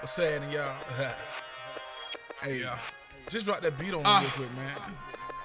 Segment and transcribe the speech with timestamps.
[0.00, 0.64] What's happening, y'all?
[2.42, 2.78] hey, y'all.
[3.28, 4.80] Just drop that beat on me uh, real quick, man.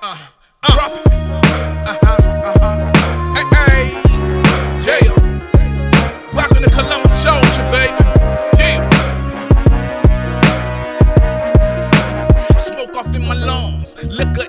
[0.01, 0.17] Uh,
[0.63, 1.07] uh, drop it.
[1.87, 2.77] Uh-huh, uh-huh.
[3.35, 3.85] Hey, hey.
[4.87, 5.13] Yeah.
[6.33, 8.03] Rockin' the Columbus Soldier, baby.
[8.57, 8.81] Yeah.
[12.57, 14.47] Smoke off in my lungs, liquor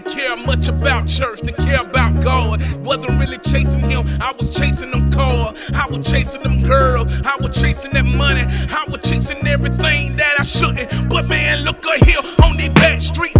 [0.00, 2.60] didn't care much about church, to care about God.
[2.84, 5.52] Wasn't really chasing him, I was chasing them car.
[5.74, 8.42] I was chasing them girl, I was chasing that money.
[8.70, 10.88] I was chasing everything that I shouldn't.
[11.08, 13.39] But man, look at here on these back streets,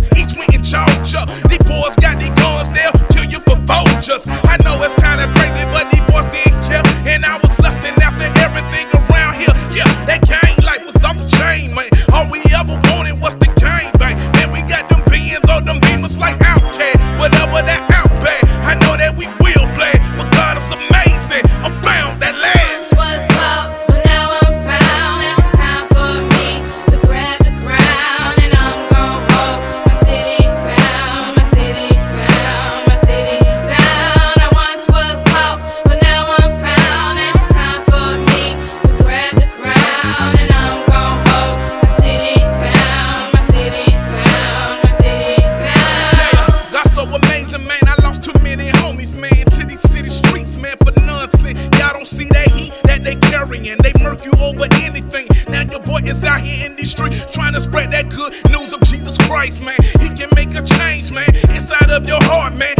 [51.40, 51.50] for.
[51.78, 53.76] Y'all don't see that heat that they carrying.
[53.80, 55.26] They murk you over anything.
[55.48, 58.72] Now your boy is out here in the street trying to spread that good news
[58.72, 59.76] of Jesus Christ, man.
[60.00, 62.79] He can make a change, man, inside of your heart, man.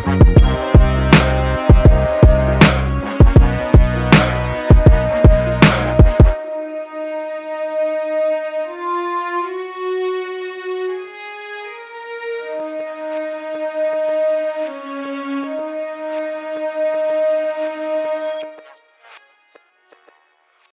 [0.00, 0.49] Thank